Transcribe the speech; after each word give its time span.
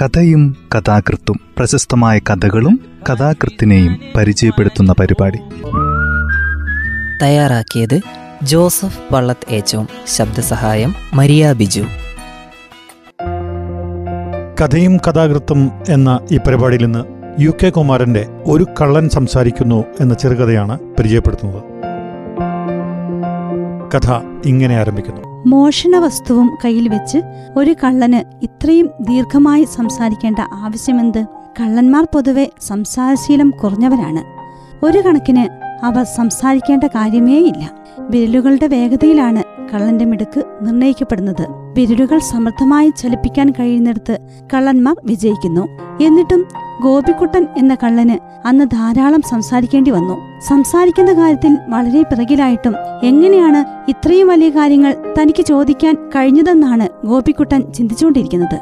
കഥയും 0.00 0.56
കഥാകൃത്തും 0.74 1.40
പ്രശസ്തമായ 1.56 2.18
കഥകളും 2.18 2.80
കഥാകൃത്തിനെയും 3.10 3.98
പരിചയപ്പെടുത്തുന്ന 4.16 4.94
പരിപാടി. 5.00 5.38
തയ്യാറാക്കിയത് 7.22 8.00
ജോസഫ് 8.42 9.14
പള്ളത്ത് 9.14 9.54
ഏച്ചോം 9.54 9.88
ശബ്ദസഹായം 10.06 10.94
മരിയ 11.14 11.52
ബിജു. 11.52 11.80
കഥയും 14.60 14.96
കഥാകൃത്തും 14.96 15.70
എന്ന 15.88 16.20
ഈ 16.32 16.36
പരിപാടിയിൽ 16.36 16.84
നിന്ന് 16.84 17.04
യു 17.42 17.50
കെ 17.50 17.70
കുമാരന്റെ 17.70 18.26
ഒരു 18.44 18.66
കള്ളൻ 18.80 19.08
സംസാരിക്കുന്നു 19.08 19.84
എന്ന 20.00 20.14
ചെറുകഥയാണ് 20.14 20.78
പരിചയപ്പെടുത്തുന്നത്. 20.78 21.62
കഥ 23.94 24.12
ഇങ്ങനെ 24.46 24.76
ആരംഭിക്കുന്നു. 24.76 25.31
മോഷണ 25.46 25.96
വസ്തുവും 25.96 26.58
കയ്യിൽ 26.64 26.88
വെച്ച് 26.88 27.18
ഒരു 27.56 27.74
കള്ളന് 27.84 28.44
ഇത്രയും 28.44 28.90
ദീർഘമായി 29.00 29.64
സംസാരിക്കേണ്ട 29.64 30.38
ആവശ്യമെന്ത്? 30.52 31.24
കള്ളന്മാർ 31.60 32.06
പൊതുവെ 32.14 32.50
സംസാരശീലം 32.60 33.50
കുറഞ്ഞവരാണ്. 33.50 34.22
ഒരു 34.84 34.98
കണക്കിന് 34.98 35.62
അവർ 35.84 36.04
സംസാരിക്കേണ്ട 36.04 36.84
കാര്യമേയില്ല 36.84 37.70
വിരലുകളുടെ 37.98 38.66
വേഗതയിലാണ് 38.66 39.42
കള്ളന്റെ 39.74 40.04
മിടുക്ക് 40.04 40.44
നിർണയിക്കപ്പെടുന്നത്. 40.62 41.46
വിരലുകൾ 41.50 42.18
സമർത്ഥമായി 42.18 42.92
ചലിപ്പിക്കാൻ 42.98 43.50
കഴിയുന്നിടത്ത് 43.50 44.18
കള്ളന്മാർ 44.54 44.96
വിജയിക്കുന്നു. 45.04 45.68
എന്നിട്ടും 46.04 46.46
ഗോപിക്കുട്ടൻ 46.82 47.46
എന്ന 47.58 47.74
കള്ളന് 47.74 48.46
അന്ന് 48.46 48.64
ധാരാളം 48.64 49.22
സംസാരിക്കേണ്ടി 49.30 49.90
വന്നു. 49.90 50.14
സംസാരിക്കുന്ന 50.48 51.12
കാര്യത്തിൽ 51.12 51.58
വളരെ 51.68 52.02
പിറകിലായിട്ടും 52.02 52.74
എങ്ങനെയാണ് 53.02 53.90
ഇത്രയും 53.90 54.28
വലിയ 54.28 54.48
കാര്യങ്ങൾ 54.48 54.94
തനിക്ക് 55.20 55.42
ചോദിക്കാൻ 55.42 55.94
കഴിഞ്ഞതെന്നാണ് 55.94 57.06
ഗോപിക്കുട്ടൻ 57.06 57.72
ചിന്തിച്ചുകൊണ്ടിരിക്കുന്നത്. 57.72 58.56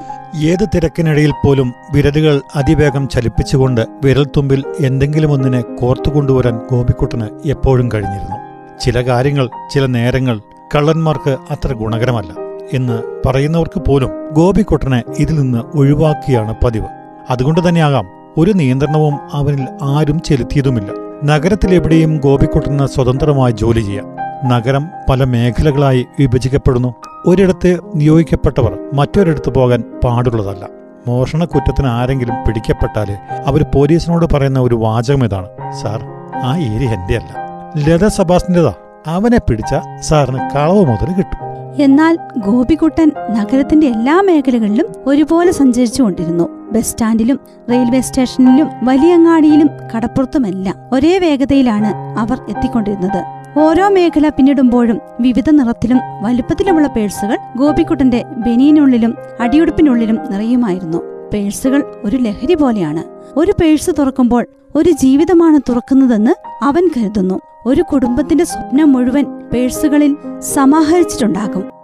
ഏത് 0.44 0.64
തിരക്കിനിടയിൽ 0.74 1.30
പോലും 1.30 1.74
വിരലുകൾ 1.92 2.40
അതിവേഗം 2.56 3.08
ചലിപ്പിച്ചുകൊണ്ട് 3.08 3.80
വിരൽത്തുമ്പിൽ 4.04 4.64
എന്തെങ്കിലും 4.80 5.32
ഒന്നിനെ 5.32 5.60
കോർത്തുകൊണ്ടുവരാൻ 5.60 6.60
ഗോപിക്കുട്ടന് 6.70 7.48
എപ്പോഴും 7.48 7.92
കഴിഞ്ഞിരുന്നു. 7.94 8.36
ചില 8.80 9.00
കാര്യങ്ങൾ 9.00 9.48
ചില 9.74 9.86
നേരങ്ങൾ 9.86 10.40
കള്ളന്മാർക്ക് 10.74 11.36
അത്ര 11.50 11.72
ഗുണകരമല്ല 11.72 12.32
എന്ന് 12.72 13.28
പറയുന്നവർക്ക് 13.28 13.80
പോലും 13.80 14.10
ഗോപിക്കുട്ടനെ 14.32 15.02
ഇതിൽ 15.18 15.40
നിന്ന് 15.40 15.76
ഒഴിവാക്കിയാണ് 15.78 16.54
പതിവ്. 16.64 16.86
അതുകൊണ്ട് 17.30 17.68
തന്നെയാകാം 17.68 18.06
ഒരു 18.38 18.52
നിയന്ത്രണവും 18.52 19.18
അവനിൽ 19.32 19.66
ആരും 19.82 20.20
ചെലുത്തിയതുമില്ല. 20.20 20.90
നഗരത്തിലെവിടെയും 21.24 22.16
ഗോപിക്കുട്ടന് 22.16 22.86
സ്വതന്ത്രമായി 22.86 23.52
ജോലി 23.52 23.80
ചെയ്യാം. 23.80 24.16
നഗരം 24.48 24.88
പല 25.10 25.24
മേഖലകളായി 25.24 26.06
വിഭജിക്കപ്പെടുന്നു. 26.18 26.94
ഒരിടത്ത് 27.26 27.78
നിയോഗിക്കപ്പെട്ടവർ 27.94 28.78
മറ്റൊരിടത്ത് 28.94 29.50
പോകാൻ 29.50 29.84
പാടുള്ളതല്ല. 30.04 30.66
മോഷണ 31.06 31.44
കുറ്റത്തിന് 31.44 31.86
ആരെങ്കിലും 31.86 32.34
പിടിക്കപ്പെട്ടാൽ 32.46 33.16
അവർ 33.46 33.66
പോലീസിനോട് 33.74 34.34
പറയുന്ന 34.34 34.60
ഒരു 34.60 34.74
വാചകം 34.74 35.24
ഇതാണ്. 35.24 35.46
സാർ 35.82 36.02
ആ 36.34 36.56
ഏരിയ 36.56 36.88
എന്റെ 36.88 37.16
അല്ല 37.16 37.50
ലത 37.88 38.06
സബാസിന്റെതാ. 38.06 38.74
അവനെ 39.06 39.38
പിടിച്ച 39.38 39.74
സാറിന് 40.00 40.38
കളവ് 40.56 40.84
മുതൽ 40.84 41.12
കിട്ടും. 41.18 41.50
എന്നാൽ 41.82 42.18
ഗോപിക്കുട്ടൻ 42.38 43.12
നഗരത്തിന്റെ 43.30 43.86
എല്ലാ 43.86 44.20
മേഖലകളിലും 44.20 44.86
ഒരുപോലെ 45.06 45.52
സഞ്ചരിച്ചുകൊണ്ടിരുന്നു. 45.52 46.59
ബസ് 46.72 46.90
സ്റ്റാൻഡിലും 46.90 47.40
റെയിൽവേ 47.70 48.00
സ്റ്റേഷനിലും 48.00 48.68
വലിയങ്ങാടിയിലും 48.82 49.70
കടപ്പുറത്തുമെല്ലാം 49.96 50.76
ഒരേ 50.92 51.18
വേഗതയിലാണ് 51.18 52.18
അവർ 52.18 52.40
എത്തിക്കൊണ്ടിരുന്നത്. 52.48 53.24
ഓരോ 53.58 53.88
മേഖല 53.88 54.28
പിന്നിടുമ്പോഴും 54.28 54.98
വിവിധ 55.20 55.50
നിറത്തിലും 55.50 55.98
വലുപ്പത്തിലുമുള്ള 56.22 56.88
പേഴ്സുകൾ 56.88 57.38
ഗോപിക്കുട്ടന്റെ 57.56 58.24
ബനിയനുള്ളിലും 58.36 59.14
അടിയുടുപ്പിനുള്ളിലും 59.40 60.18
നിറയുമായിരുന്നു. 60.30 60.98
പേഴ്സുകൾ 61.32 61.94
ഒരു 62.04 62.16
ലഹരി 62.16 62.54
പോലെയാണ്. 62.54 63.04
ഒരു 63.36 63.52
പേഴ്സ് 63.52 63.90
തുറക്കുമ്പോൾ 63.98 64.46
ഒരു 64.74 64.90
ജീവിതമാണ് 64.90 65.60
തുറക്കുന്നതെന്ന് 65.68 66.64
അവൻ 66.64 66.88
കരുതുന്നു. 66.96 67.40
ഒരു 67.66 67.82
കുടുംബത്തിന്റെ 67.82 68.44
സ്വപ്നം 68.44 68.92
മുഴുവൻ 68.92 69.24
പേഴ്സുകളിൽ 69.52 70.16
സമാഹരിച്ചിട്ടുണ്ടാകും. 70.40 71.79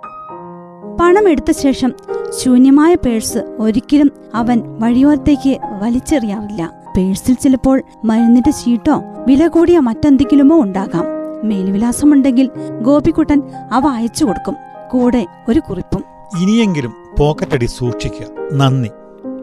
പണം 1.01 1.29
എടുത്ത 1.29 1.51
ശേഷം 1.51 1.93
ശൂന്യമായ 2.43 2.95
പേഴ്സ് 2.95 3.39
ഒരിക്കലും 3.39 4.11
അവൻ 4.35 4.63
വഴിയോരത്തേക്ക് 4.79 5.59
വലിച്ചെറിയാറില്ല. 5.83 6.71
പേഴ്സിൽ 6.97 7.35
ചിലപ്പോൾ 7.35 7.83
മരുന്നിന്റെ 8.05 8.51
ചീട്ടോ 8.51 9.03
വില 9.27 9.47
കൂടിയ 9.47 9.79
മറ്റെന്തെങ്കിലുമോ 9.79 10.61
ഉണ്ടാകാം. 10.61 11.05
മേൽവിലാസമുണ്ടെങ്കിൽ 11.45 12.51
ഗോപിക്കുട്ടൻ 12.83 13.43
അവ 13.73 13.87
അയച്ചു 13.87 14.25
കൊടുക്കും. 14.25 14.57
കൂടെ 14.91 15.27
ഒരു 15.49 15.61
കുറിപ്പും. 15.61 16.05
ഇനിയെങ്കിലും 16.43 16.93
പോക്കറ്റടി 17.19 17.67
സൂക്ഷിക്കുക 17.67 18.27
നന്ദി. 18.53 18.91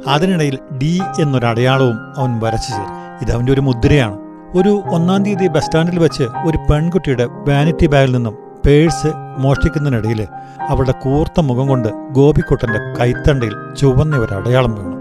അതിനിടയിൽ 0.08 0.60
ഡി 0.82 1.02
എന്നൊരു 1.22 1.46
അടയാളവും 1.46 1.98
അവൻ 2.18 2.40
വരച്ചു 2.40 2.72
ചേർന്നു. 2.72 3.22
ഇത് 3.22 3.32
അവന്റെ 3.32 3.54
ഒരു 3.54 3.62
മുദ്രയാണ്. 3.62 4.20
ഒരു 4.58 4.84
ഒന്നാം 4.92 5.24
തീയതി 5.24 5.48
ബസ് 5.48 5.66
സ്റ്റാൻഡിൽ 5.66 6.00
വെച്ച് 6.00 6.24
ഒരു 6.24 6.58
പെൺകുട്ടിയുടെ 6.72 7.26
വാനിറ്റി 7.26 7.86
ബാഗിൽ 7.86 8.16
നിന്നും 8.16 8.43
പേഴ്സ് 8.66 9.08
മോഷ്ടിക്കുന്നതിനിടയിൽ 9.38 10.28
അവളുടെ 10.70 10.92
കൂർത്ത 10.92 11.40
മുഖം 11.40 11.68
കൊണ്ട് 11.68 11.90
ഗോപിക്കുട്ടന്റെ 12.12 12.80
കൈത്തണ്ടയിൽ 13.00 13.56
ചുവന്ന 13.78 14.18
ഒരു 14.18 14.34
അടയാളം 14.34 14.76
വീണു. 14.76 14.96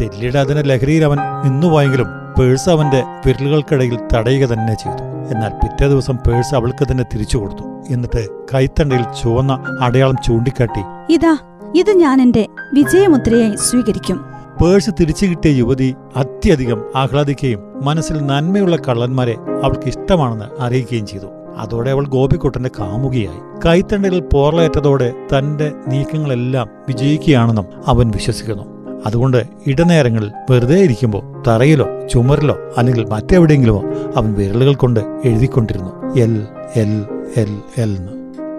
തെല്ലിയുടെ 0.00 0.38
അതിന് 0.38 0.70
ലഹരിയിൽ 0.70 1.04
അവൻ 1.04 1.16
നിന്നുപോയെങ്കിലും 1.16 2.06
പേഴ്സ് 2.38 2.70
അവന്റെ 2.70 3.02
വിരലുകൾക്കിടയിൽ 3.26 3.98
തടയുക 4.14 4.48
തന്നെ 4.48 4.74
ചെയ്തു. 4.74 5.02
എന്നാൽ 5.32 5.50
പിറ്റേ 5.50 5.88
ദിവസം 5.88 6.16
പേഴ്സ് 6.16 6.54
അവൾക്ക് 6.54 6.84
തന്നെ 6.90 7.04
തിരിച്ചു 7.14 7.38
കൊടുത്തു. 7.38 7.64
എന്നിട്ട് 7.90 8.28
കൈത്തണ്ടയിൽ 8.54 9.02
ചുവന്ന 9.22 9.78
അടയാളം 9.80 10.16
ചൂണ്ടിക്കാട്ടി 10.26 11.12
ഇതാ 11.12 11.38
ഇത് 11.76 11.90
ഞാൻ 11.90 12.22
എന്റെ 12.22 12.46
വിജയമുദ്രയായി 12.74 13.56
സ്വീകരിക്കും. 13.56 14.24
പേഴ്സ് 14.60 14.90
തിരിച്ചു 15.00 15.26
കിട്ടിയ 15.26 15.50
യുവതി 15.50 15.94
അത്യധികം 16.16 16.84
ആഹ്ലാദിക്കുകയും 16.96 17.60
മനസ്സിൽ 17.84 18.26
നന്മയുള്ള 18.26 18.76
കള്ളന്മാരെ 18.76 19.36
അവൾക്ക് 19.64 19.88
ഇഷ്ടമാണെന്ന് 19.88 20.44
അറിയിക്കുകയും 20.60 21.06
ചെയ്തു. 21.06 21.26
അതോടെ 21.58 21.90
അവൾ 21.90 22.06
ഗോപിക്കുട്ടന്റെ 22.06 22.70
കാമുകിയായി. 22.80 23.38
കൈത്തണ്ടയിൽ 23.66 24.20
പോറലേറ്റതോടെ 24.20 25.12
തന്റെ 25.38 25.72
നീക്കങ്ങളെല്ലാം 25.88 26.68
വിജയിക്കുകയാണെന്നും 26.88 27.64
അവൻ 27.86 28.10
വിശ്വസിക്കുന്നു. 28.10 28.78
അതുകൊണ്ട് 29.06 29.42
ഇടനേരങ്ങളിൽ 29.66 30.32
വെറുതെ 30.50 30.74
ഇരിക്കുമ്പോൾ 30.74 31.42
തറയിലോ 31.48 32.06
ചുമരിലോ 32.12 32.56
അല്ലെങ്കിൽ 32.76 33.04
മറ്റെവിടെയെങ്കിലുമോ 33.04 33.82
അവൻ 34.16 34.34
വിരലുകൾ 34.34 34.74
കൊണ്ട് 34.74 35.00
എഴുതിക്കൊണ്ടിരുന്നു. 35.24 36.20
എൽ 36.20 36.46
എൽ 36.76 37.06
എൽ 37.36 37.60
എൽ 37.78 37.96
എന്ന്. 37.96 38.12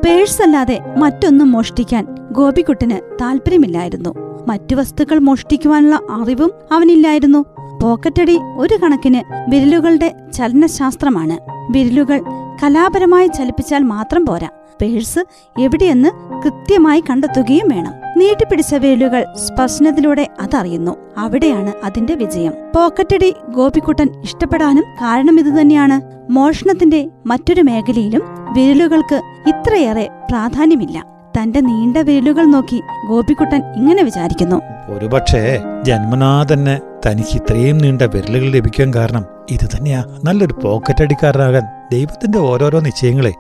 പേഴ്സ് 0.06 0.42
അല്ലാതെ 0.42 0.80
മറ്റൊന്നും 0.98 1.52
മോഷ്ടിക്കാൻ 1.52 2.08
ഗോപിക്കുട്ടന് 2.32 3.18
താല്പര്യമില്ലായിരുന്നു. 3.22 4.14
മറ്റു 4.48 4.76
വസ്തുക്കൾ 4.76 5.20
മോഷ്ടിക്കുവാനുള്ള 5.20 6.00
അറിവും 6.12 6.52
അവനില്ലായിരുന്നു. 6.72 7.46
പോക്കറ്റടി 7.82 8.40
ഒരു 8.58 8.78
കണക്കിന് 8.84 9.50
വിരലുകളുടെ 9.50 10.14
ചലനശാസ്ത്രമാണ്. 10.34 11.38
വിരലുകൾ 11.72 12.22
കലാപരമായി 12.64 13.28
ചലിപ്പിച്ചാൽ 13.28 13.84
മാത്രം 13.84 14.26
പോരാ. 14.26 14.50
പേഴ്സ് 14.82 15.20
എവിടെയെന്ന് 15.60 16.10
കൃത്യമായി 16.44 17.04
കണ്ടെത്തുകയും 17.10 17.68
വേണം. 17.68 17.94
നീട്ടിപ്പിടിച്ച 18.18 18.76
വിരലുകൾ 18.76 19.26
സ്പർശനത്തിലൂടെ 19.36 20.28
അതറിയുന്നു. 20.42 20.96
അവിടെയാണ് 21.18 21.74
അതിന്റെ 21.84 22.16
വിജയം. 22.16 22.54
പോക്കറ്റടി 22.76 23.36
ഗോപിക്കുട്ടൻ 23.50 24.22
ഇഷ്ടപ്പെടാനും 24.24 24.84
കാരണം 24.84 25.40
ഇതുതന്നെയാണ് 25.40 26.02
മോഷണത്തിന്റെ 26.32 27.10
മറ്റൊരു 27.26 27.62
മേഖലയിലും 27.62 28.22
വിരലുകൾക്ക് 28.54 29.22
ഇത്രയേറെ 29.48 30.10
പ്രാധാന്യമില്ല. 30.30 31.06
തന്റെ 31.42 31.60
നീണ്ട 31.60 31.98
വിരലുകൾ 31.98 32.46
നോക്കി 32.46 32.82
ഗോപിക്കുട്ടൻ 33.08 33.74
ഇങ്ങനെ 33.74 34.04
വിചാരിക്കുന്നു. 34.04 34.62
ഒരുപക്ഷേ 34.88 35.60
ജന്മനാ 35.84 36.46
തന്നെ 36.54 36.80
തനിക്ക് 37.06 37.36
ഇത്രയും 37.36 37.78
നീണ്ട 37.78 38.02
വിരലുകൾ 38.02 38.50
ലഭിക്കാൻ 38.50 38.94
കാരണം 38.94 39.26
ഇത് 39.50 39.78
തന്നെയാ 39.78 40.04
നല്ലൊരു 40.24 40.54
പോക്കറ്റ് 40.54 41.04
അടിക്കാരനാകാൻ 41.04 41.64
ദൈവത്തിന്റെ 41.92 42.38
ഓരോരോ 42.38 42.80
നിശ്ചയങ്ങളെ. 42.80 43.34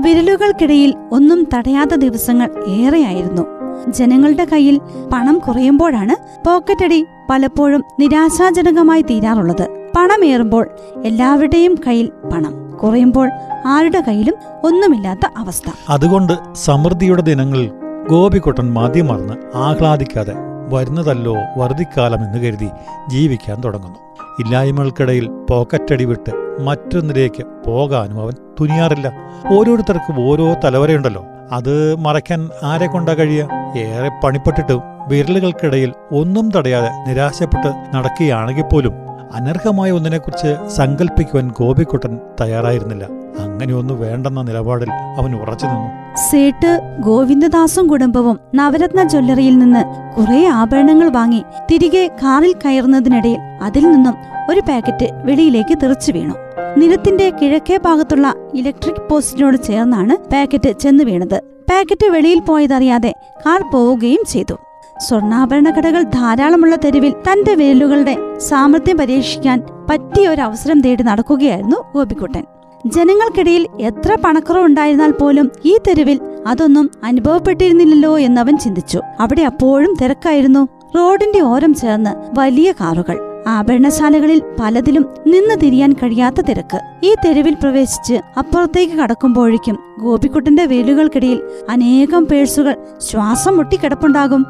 വിരലുകൾക്കിടയിൽ 0.00 0.94
ഒന്നും 1.12 1.48
തടയാത്ത 1.54 1.90
ദിവസങ്ങൾ 1.90 2.64
ഏറെയായിരുന്നു. 2.68 3.42
ജനങ്ങളുടെ 3.88 4.44
കയ്യിൽ 4.44 4.80
പണം 5.12 5.38
കുറയുമ്പോഴാണ് 5.38 6.44
പോക്കറ്റടി 6.46 7.04
പലപ്പോഴും 7.30 7.84
നിരാശാജനകമായി 8.00 9.02
തീരാറുള്ളത്. 9.02 9.90
പണമേറുമ്പോൾ 9.96 10.70
എല്ലാവരുടെയും 11.04 11.78
കയ്യിൽ 11.86 12.10
പണം 12.32 12.70
കുറയുമ്പോൾ 12.82 13.30
ആരുടെ 13.66 14.00
കയ്യിലും 14.00 14.34
ഒന്നുമില്ലാത്ത 14.64 15.20
അവസ്ഥ. 15.36 15.70
അതുകൊണ്ട് 15.88 16.32
സമൃദ്ധിയുടെ 16.54 17.22
ദിനങ്ങളിൽ 17.22 17.70
ഗോപിക്കുട്ടൻ 18.10 18.72
മതിമറന്ന് 18.72 19.56
ആഹ്ലാദിക്കാതെ 19.56 20.51
വരുന്നതല്ലോ 20.72 21.36
വറുതിക്കാലം 21.56 22.18
എന്ന് 22.18 22.38
കരുതി 22.38 22.68
ജീവിക്കാൻ 23.08 23.60
തുടങ്ങുന്നു. 23.64 23.98
ഇല്ലായ്മകൾക്കിടയിൽ 24.42 25.28
പോക്കറ്റടി 25.50 26.04
വിട്ട് 26.04 26.32
മറ്റൊന്നിലേക്ക് 26.60 27.42
പോകാനും 27.66 28.20
അവൻ 28.20 28.32
തുനിയാറില്ല. 28.60 29.12
ഓരോരുത്തർക്കും 29.56 30.28
ഓരോ 30.28 30.54
തലവരയുണ്ടല്ലോ. 30.64 31.24
അത് 31.52 31.94
മറയ്ക്കാൻ 31.94 32.50
ആരെ 32.64 32.86
കൊണ്ടാ 32.86 33.14
കഴിയുക? 33.14 33.48
ഏറെ 33.78 34.10
പണിപ്പെട്ടിട്ടും 34.24 34.80
വിരലുകൾക്കിടയിൽ 35.08 35.92
ഒന്നും 36.12 36.50
തടയാതെ 36.56 36.90
നിരാശപ്പെട്ട് 37.08 37.96
നടക്കുകയാണെങ്കിൽ 37.96 38.62
പോലും 38.62 38.92
അനർഹമായ 39.34 39.90
ഒന്നിനെക്കുറിച്ച് 39.90 40.70
സങ്കല്പിക്കുവാൻ 40.70 41.52
ഗോപിക്കുട്ടൻ 41.60 42.18
തയ്യാറായിരുന്നില്ല. 42.40 43.04
അങ്ങനെയൊന്നും 43.62 44.00
വേണ്ടെന്ന 44.00 44.40
നിലപാടിൽ 44.42 44.90
അവൻ 45.18 45.30
ഉറച്ചു 45.34 45.66
നിന്നു. 45.66 45.88
സേട്ട് 46.28 46.70
ഗോവിന്ദദാസും 47.00 47.84
കുടുംബവും 47.88 48.36
നവരത്ന 48.54 49.02
ജ്വല്ലറിയിൽ 49.02 49.58
നിന്ന് 49.58 49.82
കുറെ 50.16 50.46
ആഭരണങ്ങൾ 50.46 51.08
വാങ്ങി 51.08 51.42
തിരികെ 51.70 52.02
കാറിൽ 52.22 52.54
കയറുന്നതിനിടയിൽ 52.64 53.40
അതിൽ 53.62 53.84
നിന്നും 53.90 54.16
ഒരു 54.50 54.60
പാക്കറ്റ് 54.60 55.08
വെളിയിലേക്ക് 55.24 55.74
തെറിച്ചു 55.82 56.12
വീണു. 56.12 56.34
നിരത്തിന്റെ 56.76 57.26
കിഴക്കേ 57.30 57.76
ഭാഗത്തുള്ള 57.76 58.34
ഇലക്ട്രിക് 58.54 59.02
പോസ്റ്റിനോട് 59.10 59.58
ചേർന്നാണ് 59.68 60.16
പാക്കറ്റ് 60.32 60.72
ചെന്ന് 60.78 61.04
വീണത്. 61.04 61.38
പാക്കറ്റ് 61.70 62.06
വെളിയിൽ 62.06 62.40
പോയതറിയാതെ 62.40 63.12
കാർ 63.46 63.62
പോവുകയും 63.72 64.24
ചെയ്തു. 64.28 64.56
സ്വർണാഭരണ 65.00 65.68
കടകൾ 65.70 66.02
ധാരാളമുള്ള 66.02 66.76
തെരുവിൽ 66.76 67.12
തന്റെ 67.28 67.54
വിരലുകളുടെ 67.54 68.16
സാമർഥ്യം 68.48 68.98
പരീക്ഷിക്കാൻ 68.98 69.60
പറ്റിയ 69.90 70.28
ഒരു 70.28 70.42
അവസരം 70.42 70.80
തേടി 70.80 71.02
നടക്കുകയായിരുന്നു 71.02 71.78
ഗോപിക്കുട്ടൻ. 71.94 72.44
ജനങ്ങൾക്കിടയിൽ 72.86 73.66
എത്ര 73.80 74.18
പണക്കുറവുണ്ടായിരുന്നാൽ 74.24 75.10
പോലും 75.10 75.50
ഈ 75.64 75.78
തെരുവിൽ 75.88 76.20
അതൊന്നും 76.46 76.90
അനുഭവപ്പെട്ടിരുന്നില്ലല്ലോ 77.04 78.18
എന്നവൻ 78.18 78.58
ചിന്തിച്ചു. 78.58 79.00
അവിടെ 79.20 79.42
അപ്പോഴും 79.42 79.96
തിരക്കായിരുന്നു. 80.02 80.68
റോഡിന്റെ 80.96 81.40
ഓരം 81.40 81.74
ചേർന്ന് 81.74 82.40
വലിയ 82.40 82.72
കാറുകൾ. 82.72 83.44
ആഭരണശാലകളിൽ 83.48 84.42
പലതിലും 84.60 85.06
നിന്ന് 85.26 85.60
തിരിയാൻ 85.60 85.92
കഴിയാത്ത 85.92 86.40
തിരക്ക്. 86.40 86.80
ഈ 87.02 87.14
തെരുവിൽ 87.14 87.54
പ്രവേശിച്ച് 87.54 88.14
അപ്പുറത്തേക്ക് 88.38 88.92
കടക്കുമ്പോഴേക്കും 88.92 89.78
ഗോപിക്കുട്ടന്റെ 89.98 90.66
വേലുകൾക്കിടയിൽ 90.66 91.42
അനേകം 91.70 92.26
പേഴ്സുകൾ 92.26 92.76
ശ്വാസം 93.10 93.56
മുട്ടിക്കിടപ്പുണ്ടാകും. 93.56 94.46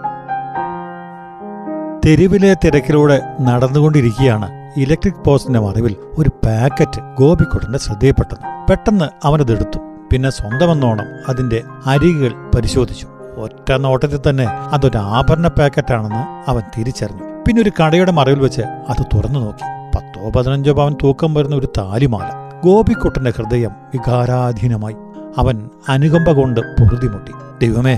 തെരുവിലെ 2.06 2.56
തിരക്കിലൂടെ 2.64 3.22
നടന്നുകൊണ്ടിരിക്കുകയാണ്. 3.40 4.61
ഇലക്ട്രിക് 4.76 5.24
പോസ്റ്റിന്റെ 5.24 5.60
മറവിൽ 5.60 5.96
ഒരു 6.18 6.28
പാക്കറ്റ് 6.28 7.00
ഗോപിക്കുട്ടന്റെ 7.18 7.78
ശ്രദ്ധയിൽപ്പെട്ടത്. 7.78 8.70
പെട്ടെന്ന് 8.70 9.04
അവനതെടുത്തു 9.24 9.78
പിന്നെ 10.12 10.30
സ്വന്തമെന്നോണം 10.30 11.04
അതിന്റെ 11.28 11.62
അരികുകൾ 11.86 12.32
പരിശോധിച്ചു. 12.54 13.06
ഒറ്റ 13.36 13.72
നോട്ടത്തിൽ 13.72 14.30
തന്നെ 14.30 14.44
അതൊരു 14.44 14.96
ആഭരണ 14.96 15.48
പാക്കറ്റാണെന്ന് 15.48 16.50
അവൻ 16.50 16.62
തിരിച്ചറിഞ്ഞു. 16.78 17.22
പിന്നെ 17.46 17.62
ഒരു 17.62 17.72
കടയുടെ 17.80 18.12
മറവിൽ 18.12 18.40
വെച്ച് 18.40 18.62
അത് 18.62 19.04
തുറന്നു 19.14 19.38
നോക്കി. 19.38 19.96
പത്തോ 19.96 20.30
പതിനഞ്ചോ 20.30 20.72
പവൻ 20.72 20.96
തൂക്കം 21.02 21.34
വരുന്ന 21.34 21.56
ഒരു 21.56 21.68
താലിമാല. 21.78 22.30
ഗോപിക്കുട്ടന്റെ 22.64 23.32
ഹൃദയം 23.36 23.70
വികാരാധീനമായി. 23.94 24.96
അവൻ 25.38 25.70
അനുകമ്പ 25.88 26.32
കൊണ്ട് 26.32 26.60
പൊറുതിമുട്ടി 26.60 27.32
ദൈവമേ 27.62 27.94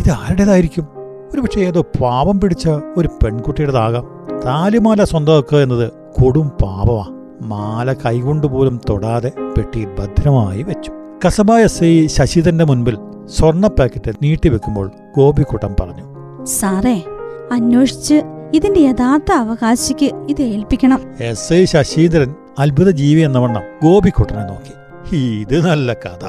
ഇത് 0.00 0.10
ആരുടേതായിരിക്കും? 0.10 0.88
ഒരുപക്ഷെ 1.32 1.60
ഏതോ 1.60 1.80
പാവം 1.80 2.40
പിടിച്ച 2.40 2.68
ഒരു 2.96 3.08
പെൺകുട്ടിയുടേതാകാം. 3.08 4.06
താലിമാല 4.46 5.04
സ്വന്തമാക്കുക 5.04 5.58
എന്നത് 5.58 6.03
കൊടും 6.22 6.48
പാപമാ. 6.48 7.06
മാല 7.42 7.92
കൈകൊണ്ട് 7.92 8.46
പോലും 8.46 8.80
തൊടാതെ 8.88 9.32
പെട്ടിയിൽ 9.56 9.88
ഭദ്രമായി 9.98 10.62
വെച്ചു. 10.62 10.92
കസബായ 11.26 11.62
എസ് 11.62 11.84
ഐ 11.84 12.06
ശശിധരന്റെ 12.06 12.64
മുൻപിൽ 12.64 12.98
സ്വർണ 13.26 13.66
പാക്കറ്റ് 13.66 14.12
നീട്ടിവെക്കുമ്പോൾ 14.22 14.90
ഗോപിക്കൂട്ടം 15.16 15.76
പറഞ്ഞു 15.80 16.04
സാറേ 16.44 17.04
അന്വേഷിച്ച് 17.52 18.22
ഇതിന്റെ 18.54 18.80
യഥാർത്ഥ 18.80 19.32
അവകാശിക്ക് 19.32 20.10
ഇത് 20.30 20.42
ഏൽപ്പിക്കണം. 20.42 21.00
എസ് 21.20 21.52
ഐ 21.52 21.64
ശശീന്ദ്രൻ 21.64 22.34
അത്ഭുത 22.58 22.90
ജീവി 22.90 23.20
എന്ന 23.20 23.38
വണ്ണം 23.38 23.62
ഗോപിക്കുട്ടനെ 23.82 24.44
നോക്കി. 24.44 24.74
ഇത് 25.16 25.66
നല്ല 25.70 25.92
കഥ. 25.92 26.24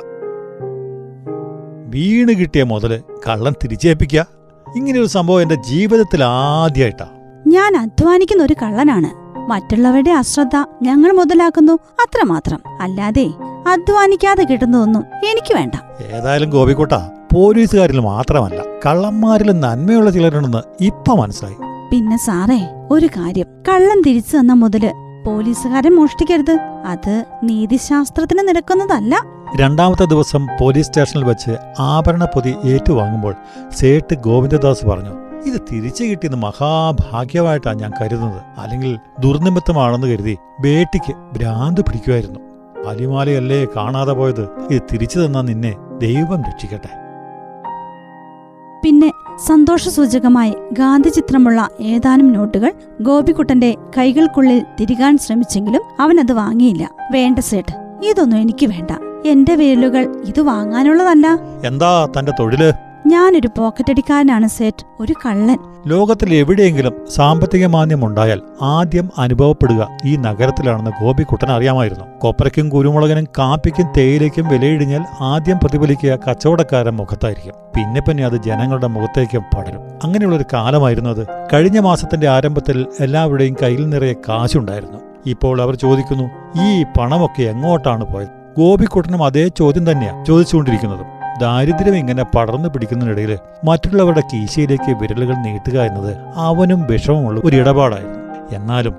വീണ് 1.85 2.29
കിട്ടിയ 2.29 2.63
മുതൽ 2.63 3.01
കള്ളൻ 3.29 3.53
തിരിച്ചേൽപ്പിക്കുക. 3.63 4.25
ഇങ്ങനെയൊരു 4.75 5.07
സംഭവം 5.07 5.41
എന്റെ 5.41 5.55
ജീവിതത്തിൽ 5.55 6.23
ആദ്യമായിട്ടാ 6.23 7.07
ഞാൻ 7.47 7.77
അധ്വാനിക്കുന്ന 7.77 8.43
ഒരു 8.43 8.55
കള്ളനാണ്. 8.63 9.24
മറ്റുള്ളവരുടെ 9.49 10.11
അശ്രദ്ധ 10.11 10.55
ഞങ്ങൾ 10.81 11.11
മുതലാക്കുന്നു 11.11 11.73
അത്രമാത്രം. 11.73 12.61
അല്ലാതെ 12.81 13.27
അധ്വാനിക്കാതെ 13.67 14.43
കിട്ടുന്നതൊന്നും 14.43 15.03
എനിക്ക് 15.29 15.55
വേണ്ട. 15.55 15.75
ഏതായാലും 16.13 16.49
ഗോപിക്കുട്ട 16.49 16.91
പോലീസുകാരിൽ 17.33 17.99
മാത്രമല്ല 17.99 18.59
കള്ളന്മാരിലും 18.85 19.61
നന്മയുള്ള 19.61 20.11
ചിലരുണ്ടെന്ന് 20.11 20.83
ഇപ്പൊ 20.83 21.15
മനസ്സിലായി. 21.15 21.55
പിന്നെ 21.91 22.17
സാറേ 22.17 22.59
ഒരു 22.91 23.05
കാര്യം. 23.05 23.45
കള്ളൻ 23.69 24.01
തിരിച്ചു 24.01 24.37
തന്ന 24.37 24.53
മുതൽ 24.53 24.91
പോലീസുകാരെ 25.25 25.89
മോഷ്ടിക്കരുത്. 25.89 26.59
അത് 26.85 27.25
നീതിശാസ്ത്രത്തിന് 27.43 28.47
നിരക്കുന്നതല്ല. 28.47 29.15
രണ്ടാമത്തെ 29.55 30.05
ദിവസം 30.05 30.47
പോലീസ് 30.61 30.87
സ്റ്റേഷനിൽ 30.87 31.23
വെച്ച് 31.23 31.51
ആഭരണ 31.79 32.25
പൊതി 32.25 32.55
ഏറ്റുവാങ്ങുമ്പോൾ 32.65 33.35
സേട്ട് 33.69 34.13
ഗോവിന്ദദാസ് 34.15 34.85
പറഞ്ഞു 34.85 35.13
ഇത് 35.45 35.61
തിരിച്ചു 35.71 36.03
കിട്ടിയത് 36.03 36.35
മഹാഭാഗ്യമായിട്ടാണ് 36.35 37.79
ഞാൻ 37.79 37.91
കരുതുന്നത്. 38.01 38.41
അല്ലെങ്കിൽ 38.57 38.97
ദുർനിമിത്തമാണെന്ന് 39.19 40.07
കരുതി 40.07 40.37
ബേട്ടിക്ക് 40.59 41.13
ഭ്രാന്ത് 41.37 41.81
പിടിക്കുമായിരുന്നു. 41.81 42.39
അലിമാലയല്ലേ 42.87 43.65
കാണാതെ 43.75 44.13
പോയത്. 44.13 44.43
ഇത് 44.71 44.81
തിരിച്ചു 44.93 45.19
തന്ന 45.19 45.41
നിന്നെ 45.41 45.75
ദൈവം 45.97 46.41
രക്ഷിക്കട്ടെ. 46.41 46.91
പിന്നെ 48.85 49.11
സന്തോഷസൂചകമായി 49.47 50.55
ഗാന്ധി 50.73 51.09
ചിത്രമുള്ള 51.09 51.69
ഏതാനും 51.81 52.33
നോട്ടുകൾ 52.33 52.73
ഗോപിക്കുട്ടന്റെ 53.01 53.75
കൈകൾക്കുള്ളിൽ 53.97 54.65
തിരികാൻ 54.79 55.17
ശ്രമിച്ചെങ്കിലും 55.17 55.81
അവൻ 55.99 56.19
അത് 56.19 56.33
വാങ്ങിയില്ല. 56.33 56.91
വേണ്ട 57.11 57.39
സേട്ട് 57.39 58.05
ഇതൊന്നും 58.05 58.37
എനിക്ക് 58.37 58.65
വേണ്ട. 58.65 58.91
എന്റെ 59.27 59.55
വിരലുകൾ 59.55 60.21
ഇത് 60.25 60.41
വാങ്ങാനുള്ളതല്ല. 60.41 61.27
എന്താ 61.65 62.07
തന്റെ 62.19 62.31
തൊഴിൽ? 62.39 62.73
ഞാനൊരു 63.07 63.49
പോക്കറ്റടിക്കാരനാണ് 63.57 64.47
സേറ്റ്. 64.47 64.85
ഒരു 64.99 65.13
കള്ളൻ. 65.25 65.57
ലോകത്തിൽ 65.87 66.33
എവിടെയെങ്കിലും 66.33 66.93
സാമ്പത്തിക 67.15 67.65
മാന്യം 67.65 68.05
ഉണ്ടായാൽ 68.05 68.41
ആദ്യം 68.61 69.09
അനുഭവപ്പെടുക. 69.17 69.87
ഈ 70.05 70.15
നഗരത്തിലാണെന്ന് 70.15 70.91
ഗോപിക്കുട്ടൻ 71.01 71.51
അറിയാമായിരുന്നു. 71.51 72.05
കൊപ്രയ്ക്കും 72.19 72.69
കുരുമുളകിനും 72.69 73.23
കാപ്പിക്കും 73.23 73.87
തേയിലയ്ക്കും 73.97 74.47
വിലയിടിഞ്ഞാൽ 74.47 75.05
ആദ്യം 75.21 75.57
പ്രതിഫലിക്കുക 75.57 76.19
കച്ചവടക്കാരൻ 76.29 76.95
മുഖത്തായിരിക്കും. 76.95 77.53
പിന്നെ 77.75 78.01
പിന്നെ 78.01 78.25
അത് 78.25 78.43
ജനങ്ങളുടെ 78.43 78.87
മുഖത്തേക്കും 78.87 79.41
പടരും. 79.41 79.79
അങ്ങനെയുള്ള 80.03 80.35
ഒരു 80.35 80.45
കാലമായിരുന്നു 80.53 81.09
അത്. 81.09 81.27
കഴിഞ്ഞ 81.53 81.79
മാസത്തിന്റെ 81.79 82.27
ആരംഭത്തിൽ 82.27 82.85
എല്ലാവരുടെയും 82.99 83.55
കയ്യിൽ 83.61 83.89
നിറയെ 83.89 84.13
കാശുണ്ടായിരുന്നു. 84.13 84.97
ഇപ്പോൾ 85.25 85.61
അവർ 85.61 85.75
ചോദിക്കുന്നു 85.75 86.23
ഈ 86.61 86.83
പണമൊക്കെ 86.83 87.43
എങ്ങോട്ടാണ് 87.43 88.13
പോയത്? 88.13 88.45
ഗോപിക്കുട്ടനും 88.57 89.23
അതേ 89.23 89.47
ചോദ്യം 89.47 89.91
തന്നെയാണ് 89.91 90.25
ചോദിച്ചുകൊണ്ടിരിക്കുന്നതും. 90.25 91.14
ദാരിദ്ര്യം 91.41 91.95
ഇങ്ങനെ 91.95 92.23
പടർന്നു 92.23 92.69
പിടിക്കുന്നതിനിടയിൽ 92.69 93.37
മറ്റുള്ളവരുടെ 93.63 94.21
കീശയിലേക്ക് 94.33 94.91
വിരലുകൾ 94.91 95.33
നീട്ടുക 95.33 95.79
എന്നത് 95.79 96.17
അവനും 96.35 96.87
വിഷമമുള്ള 96.87 97.41
ഒരു 97.45 97.57
ഇടപാടായിരുന്നു. 97.57 98.19
എന്നാലും 98.55 98.95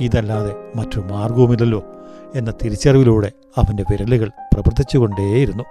ഇതല്ലാതെ 0.00 0.54
മറ്റു 0.76 1.00
മാർഗവുമില്ലല്ലോ 1.00 1.84
എന്ന 2.34 2.52
തിരിച്ചറിവിലൂടെ 2.64 3.32
അവന്റെ 3.58 3.84
വിരലുകൾ 3.90 4.28
പ്രവർത്തിച്ചുകൊണ്ടേയിരുന്നു. 4.28 5.64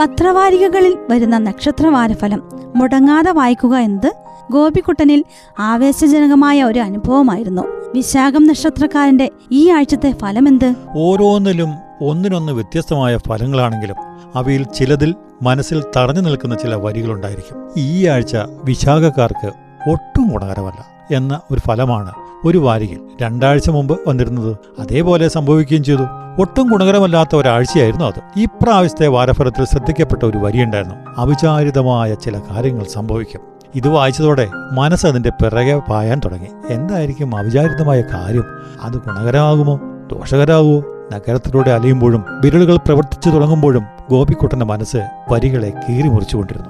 പത്രവാരികകളിൽ 0.00 0.98
വരുന്ന 1.10 1.38
നക്ഷത്രവാരഫലം 1.38 2.42
മുടങ്ങാതെ 2.76 3.30
വായിക്കുക 3.30 3.76
എന്നത് 3.76 4.12
ഗോപിക്കുട്ടനിൽ 4.52 5.24
ആവേശജനകമായ 5.58 6.62
ഒരു 6.62 6.80
അനുഭവമായിരുന്നു. 6.80 7.62
വിശാഖം 7.94 8.46
നക്ഷത്രക്കാരന്റെ 8.46 9.30
ഈ 9.52 9.70
ആഴ്ചത്തെ 9.70 10.12
ഫലമെന്ത്? 10.12 10.74
ഓരോന്നിലും 10.96 11.68
ഒന്നിനൊന്ന് 12.02 12.52
വ്യത്യസ്തമായ 12.52 13.16
ഫലങ്ങളാണെങ്കിലും 13.16 13.96
അവയിൽ 14.34 14.64
ചിലതിൽ 14.64 15.14
മനസ്സിൽ 15.42 15.84
തടഞ്ഞു 15.96 16.20
നിൽക്കുന്ന 16.20 16.54
ചില 16.54 16.74
വരികളുണ്ടായിരിക്കും. 16.74 17.68
ഈ 17.76 18.06
ആഴ്ച 18.06 18.36
വിശാഖക്കാർക്ക് 18.64 19.52
ഒട്ടും 19.90 20.28
ഗുണകരമല്ല 20.28 20.86
എന്ന 21.16 21.40
ഒരു 21.50 21.60
ഫലമാണ് 21.68 22.12
ഒരു 22.44 22.58
വാരികയിൽ 22.58 23.00
രണ്ടാഴ്ച 23.22 23.70
മുമ്പ് 23.70 24.00
വന്നിരുന്നത് 24.08 24.56
അതേപോലെ 24.78 25.28
സംഭവിക്കുകയും 25.28 25.84
ചെയ്തു. 25.84 26.02
ഒട്ടും 26.38 26.70
ഗുണകരമല്ലാത്ത 26.70 27.36
ഒരാഴ്ചയായിരുന്നു 27.36 28.04
അത്. 28.04 28.20
ഈ 28.36 28.42
ഇപ്രാവശ്യത്തെ 28.42 29.06
വാരഫലത്തിൽ 29.06 29.64
ശ്രദ്ധിക്കപ്പെട്ട 29.64 30.24
ഒരു 30.24 30.38
വരിയുണ്ടായിരുന്നു. 30.38 30.94
അവിചാരിതമായ 31.18 32.14
ചില 32.14 32.38
കാര്യങ്ങൾ 32.38 32.84
സംഭവിക്കും. 32.84 33.40
ഇത് 33.74 33.88
വായിച്ചതോടെ 33.88 34.50
മനസ്സ് 34.72 35.06
അതിന്റെ 35.06 35.30
പിറകെ 35.30 35.78
പായാൻ 35.78 36.20
തുടങ്ങി. 36.24 36.72
എന്തായിരിക്കും 36.72 37.36
അവിചാരിതമായ 37.36 38.00
കാര്യം? 38.00 38.44
അത് 38.82 38.92
ഗുണകരമാകുമോ? 38.92 39.80
ദോഷകരാകുമോ 40.12 40.91
നഗരത്തിലൂടെ 41.12 41.70
അലയുമ്പോഴും 41.70 42.24
വിരലുകൾ 42.44 42.76
പ്രവർത്തിച്ചു 42.76 43.30
തുടങ്ങുമ്പോഴും 43.30 43.84
ഗോപിക്കുട്ടന്റെ 44.10 44.66
മനസ്സ് 44.66 45.00
വരികളെ 45.32 45.70
കീറി 45.70 46.08
മുറിച്ചുകൊണ്ടിരുന്നു 46.08 46.68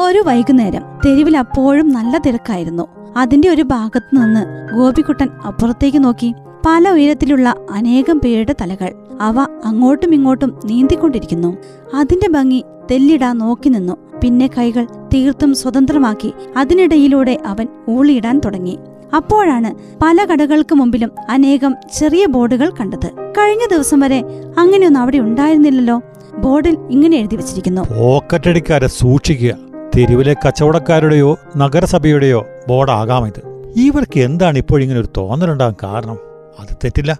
ഒരു 0.00 0.22
വൈകുന്നേരം 0.26 0.82
തെരുവിൽ 1.06 1.36
അപ്പോഴും 1.36 1.88
നല്ല 1.88 2.18
തിരക്കായിരുന്നു. 2.18 2.86
അതിന്റെ 3.16 3.48
ഒരു 3.48 3.62
ഭാഗത്തു 3.62 4.14
നിന്ന് 4.14 4.42
ഗോപിക്കുട്ടൻ 4.76 5.28
അപ്പുറത്തേക്ക് 5.46 6.04
നോക്കി. 6.04 6.34
പല 6.66 6.90
ഉയരത്തിലുള്ള 6.90 7.54
അനേകം 7.70 8.20
പേരുടെ 8.24 8.54
തലകൾ 8.60 8.92
അവ 9.20 9.40
അങ്ങോട്ടും 9.64 10.14
ഇങ്ങോട്ടും 10.14 10.60
നീന്തിക്കൊണ്ടിരിക്കുന്നു. 10.64 11.56
അതിന്റെ 11.94 12.28
ഭംഗി 12.28 12.64
തെല്ലിടാൻ 12.90 13.38
നോക്കി 13.38 13.68
നിന്നു. 13.68 13.96
പിന്നെ 14.24 14.46
കൈകൾ 14.58 14.84
തീർത്തും 15.14 15.54
സ്വതന്ത്രമാക്കി. 15.54 16.32
അതിനിടയിലൂടെ 16.56 17.38
അവൻ 17.46 17.66
ഊളിയിടാൻ 17.90 18.38
തുടങ്ങി. 18.44 18.78
അപ്പോഴാണ് 19.14 19.98
പല 20.02 20.24
കടകൾക്ക് 20.24 20.74
മുമ്പിലും 20.74 21.10
അനേകം 21.28 21.74
ചെറിയ 21.98 22.26
ബോർഡുകൾ 22.26 22.70
കണ്ടത്. 22.80 23.06
കഴിഞ്ഞ 23.06 23.60
ദിവസം 23.70 24.00
വരെ 24.00 24.24
അങ്ങനെയൊന്നും 24.58 25.00
അവിടെ 25.00 25.18
ഉണ്ടായിരുന്നില്ലല്ലോ. 25.18 26.02
ബോർഡിൽ 26.38 26.78
ഇങ്ങനെ 26.90 27.16
എഴുതി 27.16 27.36
വെച്ചിരിക്കുന്നു. 27.36 27.82
പോക്കറ്റടിക്കാരെ 27.82 28.86
സൂക്ഷിക്കുക. 28.86 29.56
തെരുവിലെ 29.96 30.36
കച്ചവടക്കാരുടെയോ 30.46 31.38
നഗരസഭയുടെയോ 31.56 32.46
ബോർഡാകാം 32.68 33.26
ഇത് 33.26 33.72
ഇവർക്ക് 33.76 34.20
എന്താണ് 34.20 34.58
ഇപ്പോഴിങ്ങനെ 34.58 35.00
ഒരു 35.00 35.08
തോന്നലുണ്ടാകാൻ 35.16 35.74
കാരണം? 35.82 36.18
അത് 36.60 36.76
തെറ്റില്ല. 36.84 37.18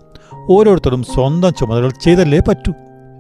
ഓരോരുത്തരും 0.51 1.03
സ്വന്തം 1.03 1.51
ചുമതലകൾ 1.51 1.91
ചെയ്തല്ലേ 2.03 2.41
പറ്റൂ. 2.49 2.73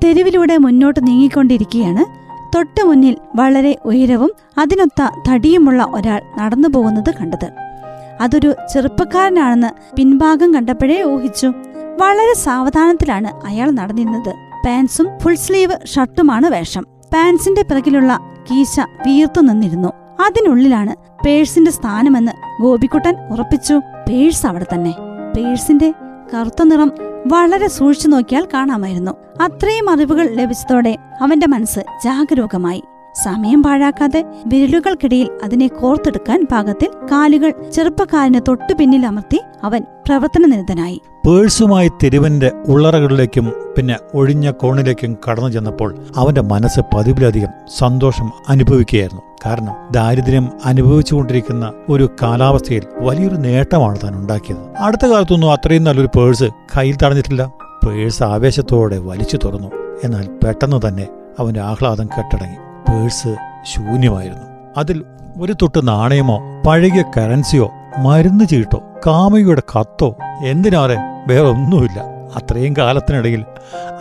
തെരുവിലൂടെ 0.04 0.56
മുന്നോട്ട് 0.56 1.06
നീങ്ങിക്കൊണ്ടിരിക്കുകയാണ്. 1.06 2.26
തൊട്ടു 2.56 2.84
മുന്നിൽ 2.84 3.16
വളരെ 3.36 3.78
ഉയരവും 3.84 4.32
അതിനൊത്ത 4.58 5.08
തടിയുമുള്ള 5.30 5.86
ഒരാൾ 5.90 6.20
നടന്നു 6.38 6.68
പോകുന്നത് 6.68 7.14
കണ്ടത്. 7.14 7.65
അതൊരു 8.20 8.54
ചെറുപ്പക്കാരനാണെന്ന് 8.74 9.96
പിൻഭാഗം 9.96 10.54
കണ്ടപ്പോഴേ 10.54 11.02
ഊഹിച്ചു. 11.02 11.46
വളരെ 12.00 12.34
സാവധാനത്തിലാണ് 12.34 13.46
അയാൾ 13.46 13.70
നടന്നിരുന്നത്. 13.70 14.34
പാൻസും 14.66 15.08
ഫുൾ 15.18 15.34
സ്ലീവ് 15.34 15.86
ഷർട്ടുമാണ് 15.86 16.46
വേഷം. 16.46 16.82
പാൻസിന്റെ 16.82 17.62
പിറകിലുള്ള 17.62 18.20
കീശ 18.50 18.80
വീർത്തു 18.80 19.40
നിന്നിരുന്നു. 19.40 19.88
അതിനുള്ളിലാണ് 20.26 20.96
പേഴ്സിന്റെ 21.26 21.70
സ്ഥാനമെന്ന് 21.70 22.62
ഗോപിക്കുട്ടൻ 22.62 23.32
ഉറപ്പിച്ചു. 23.32 23.74
പേഴ്സ് 24.08 24.46
അവിടെ 24.46 24.66
തന്നെ. 24.74 24.94
പേഴ്സിന്റെ 25.36 25.94
കറുത്ത 26.34 26.62
നിറം 26.62 26.92
വളരെ 27.26 27.68
സൂക്ഷിച്ചു 27.68 28.08
നോക്കിയാൽ 28.08 28.48
കാണാമായിരുന്നു. 28.54 29.10
അത്രയും 29.42 29.90
അറിവുകൾ 29.90 30.28
ലഭിച്ചതോടെ 30.28 30.96
അവന്റെ 31.22 31.46
മനസ്സ് 31.46 31.80
ജാഗരൂകമായി. 32.04 32.82
സമയം 33.24 33.62
പാഴാക്കാതെ 33.62 34.24
വിരലുകൾക്കിടയിൽ 34.46 35.28
അതിനെ 35.44 35.66
കോർത്തെടുക്കാൻ 35.66 36.46
പാകത്തിൽ 36.52 36.88
കാലുകൾ 37.12 37.52
ചെറുപ്പക്കാരന് 37.70 38.40
തൊട്ടു 38.48 38.72
പിന്നിൽ 38.72 39.06
അമർത്തി 39.06 39.40
അവൻ 39.64 39.82
പ്രവർത്തനനിരതനായി. 40.06 41.00
പേഴ്സുമായി 41.26 41.88
തെരുവിന്റെ 41.88 42.50
ഉള്ളറകളിലേക്കും 42.68 43.52
പിന്നെ 43.76 43.96
ഒഴിഞ്ഞ 44.14 44.50
കോണിലേക്കും 44.50 45.16
കടന്നു 45.28 45.48
ചെന്നപ്പോൾ 45.48 45.94
അവന്റെ 46.16 46.40
മനസ്സ് 46.40 46.80
പതിവിലധികം 46.96 47.48
സന്തോഷം 47.78 48.30
അനുഭവിക്കുകയായിരുന്നു. 48.48 49.22
കാരണം 49.46 49.92
ദാരിദ്ര്യം 49.92 50.50
അനുഭവിച്ചുകൊണ്ടിരിക്കുന്ന 50.64 51.72
ഒരു 51.88 52.10
കാലാവസ്ഥയിൽ 52.22 52.82
വലിയൊരു 52.98 53.34
നേട്ടമാണ് 53.34 53.98
താൻ 54.04 54.14
ഉണ്ടാക്കിയത്. 54.14 54.76
അടുത്ത 54.78 55.06
കാലത്തൊന്നും 55.06 55.52
അത്രയും 55.52 55.84
നല്ലൊരു 55.84 56.18
പേഴ്സ് 56.18 56.44
കയ്യിൽ 56.78 56.96
തടഞ്ഞിട്ടില്ല. 57.02 57.52
പേഴ്സ് 57.86 58.22
ആവേശത്തോടെ 58.22 58.98
വലിച്ചു 58.98 59.36
തുറന്നു. 59.36 59.68
എന്നാൽ 60.04 60.28
പെട്ടെന്ന് 60.44 60.88
തന്നെ 60.88 61.06
അവന്റെ 61.38 61.60
ആഹ്ലാദം 61.60 62.06
കെട്ടടങ്ങി. 62.06 62.65
പേഴ്സ് 62.88 63.36
ശൂന്യമായിരുന്നു. 63.64 64.46
അതിൽ 64.76 65.04
ഒരു 65.40 65.52
തൊട്ട് 65.52 65.88
നാണയമോ 65.88 66.40
പഴകിയ 66.66 67.04
കറൻസിയോ 67.16 67.70
മരുന്ന് 67.98 68.44
ചീട്ടോ 68.44 68.82
കാമയുടെ 69.06 69.62
കത്തോ 69.78 70.16
എന്തിനാറെ 70.44 70.96
വേറെ 71.28 71.48
ഒന്നുമില്ല 71.48 72.00
അത്രയും 72.36 72.74
കാലത്തിനിടയിൽ 72.78 73.44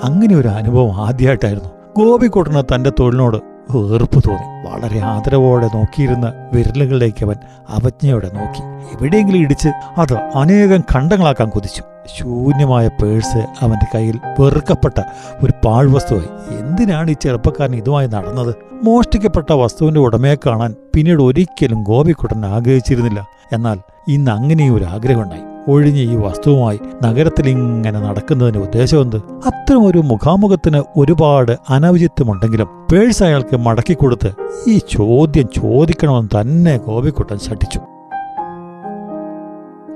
അങ്ങനെ 0.03 0.35
ഒരു 0.35 0.47
അനുഭവം 0.47 1.05
ആദ്യമായിട്ടായിരുന്നു. 1.05 1.69
ഗോപിക്കുട്ടന് 1.97 2.63
തന്റെ 2.75 2.91
തൊഴിലിനോട് 2.99 3.37
വെറുപ്പ് 3.71 4.23
തോന്നി. 4.27 4.69
വളരെ 4.69 4.99
ആദരവോടെ 4.99 5.67
നോക്കിയിരുന്ന 5.67 6.33
വിരലുകളിലേക്ക് 6.53 7.25
അവൻ 7.25 7.35
അവജ്ഞയോടെ 7.69 8.29
നോക്കി. 8.33 8.61
എവിടെയെങ്കിലും 8.97 9.39
ഇടിച്ച് 9.39 9.69
അത് 9.97 10.13
അനേകം 10.13 10.83
ഖണ്ഡങ്ങളാക്കാൻ 10.93 11.49
കൊതിച്ചു. 11.49 11.83
ശൂന്യമായ 12.17 12.88
പേഴ്സ് 12.88 13.38
അവന്റെ 13.38 13.88
കയ്യിൽ 13.95 14.19
വെറുക്കപ്പെട്ട 14.39 15.01
ഒരു 15.43 15.53
പാഴ്വസ്തുവായി. 15.65 16.57
എന്തിനാണ് 16.59 17.12
ഈ 17.12 17.13
ചെറുപ്പക്കാരൻ 17.21 17.75
ഇതുമായി 17.75 18.07
നടന്നത്? 18.07 18.55
മോഷ്ടിക്കപ്പെട്ട 18.83 19.53
വസ്തുവിന്റെ 19.53 20.00
ഉടമയെ 20.00 20.35
കാണാൻ 20.35 20.75
പിന്നീട് 20.95 21.21
ഒരിക്കലും 21.21 21.83
ഗോപിക്കുട്ടൻ 21.83 22.45
ആഗ്രഹിച്ചിരുന്നില്ല. 22.45 23.27
എന്നാൽ 23.53 23.79
ഇന്ന് 24.07 24.31
അങ്ങനെയും 24.31 24.75
ഒരു 24.75 24.85
ആഗ്രഹമുണ്ടായി 24.85 25.41
ഒഴിഞ്ഞ 25.67 25.97
ഈ 25.97 26.15
വസ്തുവുമായി 26.15 26.79
നഗരത്തിൽ 27.03 27.50
ഇങ്ങനെ 27.50 28.00
നടക്കുന്നതിന് 28.00 28.57
ഉദ്ദേശമെന്ത് 28.57 29.15
അത്തരമൊരു 29.15 29.97
മുഖാമുഖത്തിന് 29.97 30.83
ഒരുപാട് 30.97 31.57
അനൗചിത്യമുണ്ടെങ്കിലും 31.69 32.67
പേഴ്സ് 32.91 33.24
അയാൾക്ക് 33.24 33.55
മടക്കിക്കൊടുത്ത് 33.55 34.31
ഈ 34.67 34.77
ചോദ്യം 34.77 35.50
ചോദിക്കണമെന്ന് 35.55 36.41
തന്നെ 36.41 36.77
ഗോപിക്കുട്ടൻ 36.77 37.38
ശഠിച്ചു. 37.38 37.79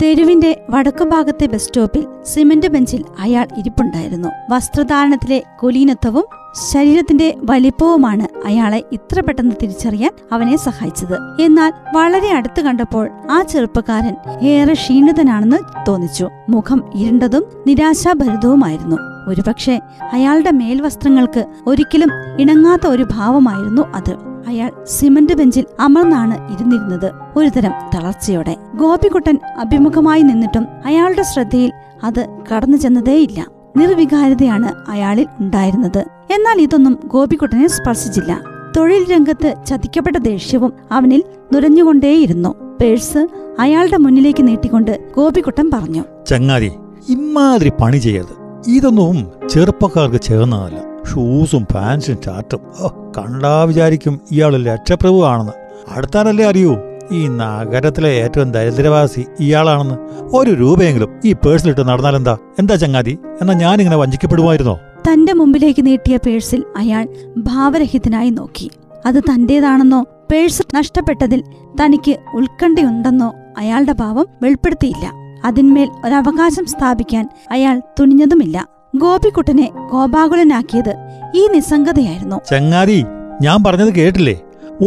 തെരുവിന്റെ 0.02 0.66
വടക്കുഭാഗത്തെ 0.70 1.46
ബസ് 1.46 1.68
സ്റ്റോപ്പിൽ 1.68 2.08
സിമന്റ് 2.24 2.68
ബെഞ്ചിൽ 2.68 3.06
അയാൾ 3.20 3.48
ഇരിപ്പുണ്ടായിരുന്നു. 3.58 4.30
വസ്ത്രധാരണത്തിലെ 4.50 5.44
കുലീനത്വവും 5.64 6.26
ശരീരത്തിന്റെ 6.74 7.36
വലിപ്പവുമാണ് 7.44 8.48
അയാളെ 8.48 8.84
ഇത്ര 8.92 9.20
പെട്ടെന്ന് 9.22 9.56
തിരിച്ചറിയാൻ 9.62 10.12
അവനെ 10.32 10.58
സഹായിച്ചത്. 10.58 11.42
എന്നാൽ 11.42 11.74
വളരെ 11.94 12.32
അടുത്ത് 12.32 12.62
കണ്ടപ്പോൾ 12.62 13.10
ആ 13.32 13.44
ചെറുപ്പക്കാരൻ 13.44 14.16
ഏറെ 14.42 14.74
ക്ഷീണിതനാണെന്ന് 14.74 15.58
തോന്നിച്ചു. 15.88 16.30
മുഖം 16.50 16.84
ഇരുണ്ടതും 16.96 17.44
നിരാശാഭരിതവുമായിരുന്നു. 17.68 18.98
ഒരുപക്ഷെ 19.30 19.82
അയാളുടെ 20.14 20.52
മേൽവസ്ത്രങ്ങൾക്ക് 20.52 21.46
ഒരിക്കലും 21.68 22.12
ഇണങ്ങാത്ത 22.40 22.88
ഒരു 22.88 23.06
ഭാവമായിരുന്നു 23.12 23.82
അത്. 23.96 24.14
അയാൾ 24.48 24.72
സിമന്റ് 24.86 25.34
ബെഞ്ചിൽ 25.34 25.66
അമർന്നാണ് 25.80 26.54
ഇരുന്നിരുന്നത് 26.54 27.12
ഒരുതരം 27.36 27.72
തളർച്ചയോടെ. 27.96 28.56
ഗോപികുട്ടൻ 28.76 29.40
അഭിമുഖമായി 29.58 30.22
നിന്നിട്ടും 30.22 30.68
അയാളുടെ 30.86 31.22
ശ്രദ്ധയിൽ 31.22 31.72
അത് 32.04 32.28
കടന്നു 32.52 32.78
ചെന്നതേയില്ല. 32.78 33.46
നിർവികാരതയാണ് 33.78 34.92
അയാളിൽ 34.92 35.28
ഉണ്ടായിരുന്നത്. 35.40 36.06
എന്നാൽ 36.34 36.62
ഇതൊന്നും 36.62 37.00
ഗോപികുട്ടനെ 37.06 37.68
സ്പർശിച്ചില്ല. 37.68 38.42
തൊഴിൽ 38.78 39.04
രംഗത്ത് 39.12 39.56
ചതിക്കപ്പെട്ട 39.68 40.18
ദേഷ്യവും 40.18 40.74
അവനിൽ 40.92 41.24
നുരഞ്ഞുകൊണ്ടേയിരുന്നു. 41.54 42.56
പേഴ്സ് 42.82 43.28
അയാളുടെ 43.60 43.98
മുന്നിലേക്ക് 43.98 44.48
നീട്ടിക്കൊണ്ട് 44.48 45.14
ഗോപികുട്ടൻ 45.18 45.72
പറഞ്ഞു 45.74 46.04
ചങ്ങാതി 46.26 46.72
ഇമാതിരി 47.10 47.72
പണി 47.82 47.98
ചെയ്യരുത്. 47.98 48.36
ഇതൊന്നും 48.68 49.32
ചെറുപ്പക്കാർക്ക് 49.50 50.22
ചേർന്നതല്ല. 50.22 50.78
ഷൂസും 51.12 51.68
പാൻസും 51.76 52.60
ഓ 52.82 52.88
കണ്ടാ 52.88 53.64
വിചാരിക്കും 53.64 54.20
ഇയാൾ 54.32 54.58
ലക്ഷപ്രഭു 54.58 55.26
ആണെന്ന്. 55.26 55.52
അടുത്താരല്ലേ 55.90 56.46
അറിയൂ? 56.46 56.76
ഈ 57.12 57.28
നഗരത്തിലെ 57.28 58.10
ഏറ്റവും 58.10 58.52
ദരിദ്രവാസി 58.52 59.26
ഇയാളാണെന്ന്. 59.40 59.96
ഒരു 60.36 60.52
രൂപയെങ്കിലും 60.52 61.10
ഈ 61.26 61.34
പേഴ്സിലിട്ട് 61.34 61.88
നടന്നാലെന്താ? 61.88 62.38
എന്താ 62.60 62.76
ചങ്ങാതി? 62.76 63.18
എന്നാ 63.42 63.54
ഞാനിങ്ങനെ 63.54 63.98
വഞ്ചിക്കപ്പെടുമായിരുന്നോ? 63.98 64.80
തന്റെ 65.12 65.34
മുമ്പിലേക്ക് 65.34 65.86
നീട്ടിയ 65.86 66.18
പേഴ്സിൽ 66.18 66.64
അയാൾ 66.78 67.08
ഭാവരഹിതനായി 67.38 68.30
നോക്കി. 68.30 68.72
അത് 69.06 69.20
തന്റേതാണെന്നോ 69.20 70.06
പേഴ്സ് 70.32 70.76
നഷ്ടപ്പെട്ടതിൽ 70.76 71.44
തനിക്ക് 71.84 72.18
ഉത്കണ്ഠയുണ്ടെന്നോ 72.36 73.34
അയാളുടെ 73.58 73.92
ഭാവം 73.92 74.26
വെളിപ്പെടുത്തിയില്ല. 74.42 75.29
അതിന്മേൽ 75.46 75.90
ഒരവകാശം 76.06 76.66
സ്ഥാപിക്കാൻ 76.66 77.30
അയാൾ 77.52 77.82
തുനിഞ്ഞതുമില്ല. 78.00 78.68
ഗോപിക്കുട്ടനെ 78.96 79.72
ഗോപാകുലനാക്കിയത് 79.92 80.96
ഈ 81.36 81.48
നിസ്സംഗതയായിരുന്നു. 81.48 82.36
ചങ്ങാതി 82.50 83.06
ഞാൻ 83.42 83.64
പറഞ്ഞത് 83.64 83.94
കേട്ടില്ലേ? 83.94 84.40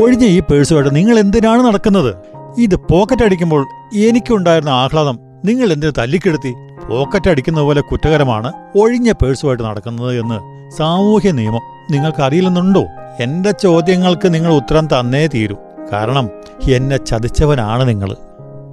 ഒഴിഞ്ഞ 0.02 0.24
ഈ 0.24 0.40
പേഴ്സുമായിട്ട് 0.40 0.96
നിങ്ങൾ 0.96 1.18
എന്തിനാണ് 1.18 1.62
നടക്കുന്നത്? 1.62 2.14
ഇത് 2.58 2.76
പോക്കറ്റ് 2.76 3.22
അടിക്കുമ്പോൾ 3.22 3.66
എനിക്കുണ്ടായിരുന്ന 3.96 4.70
ആഹ്ലാദം 4.70 5.18
നിങ്ങൾ 5.44 5.72
എന്തിനു 5.72 5.92
തല്ലിക്കെടുത്തി 5.98 6.54
പോക്കറ്റ് 6.90 7.30
അടിക്കുന്ന 7.30 7.60
പോലെ 7.60 7.80
കുറ്റകരമാണ് 7.80 8.52
ഒഴിഞ്ഞ 8.78 9.12
പേഴ്സുമായിട്ട് 9.12 9.62
നടക്കുന്നത് 9.62 10.20
എന്ന് 10.20 10.68
സാമൂഹ്യ 10.76 11.30
നിയമം 11.30 11.60
നിങ്ങൾക്ക് 11.90 12.22
അറിയില്ലെന്നുണ്ടോ 12.22 12.86
എന്റെ 13.20 13.50
ചോദ്യങ്ങൾക്ക് 13.50 14.34
നിങ്ങൾ 14.34 14.52
ഉത്തരം 14.52 14.86
തന്നേ 14.86 15.26
തീരൂ. 15.26 15.56
കാരണം 15.92 16.30
എന്നെ 16.70 16.96
ചതിച്ചവനാണ് 16.96 17.88
നിങ്ങൾ. 17.88 18.16